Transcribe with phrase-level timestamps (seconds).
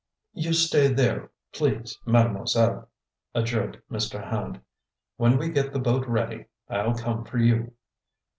[0.33, 2.89] "You stay there, please, Mademoiselle,"
[3.35, 4.31] adjured Mr.
[4.31, 4.59] Hand.
[5.17, 7.73] "When we get the boat ready, I'll come for you."